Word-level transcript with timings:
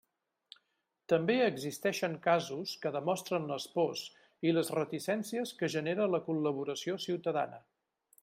També 1.11 1.33
existeixen 1.47 2.15
casos 2.23 2.71
que 2.85 2.91
demostren 2.95 3.45
les 3.51 3.67
pors 3.75 4.01
i 4.51 4.55
les 4.59 4.73
reticències 4.79 5.53
que 5.61 5.71
genera 5.77 6.11
la 6.15 6.23
col·laboració 6.31 6.97
ciutadana. 7.07 7.61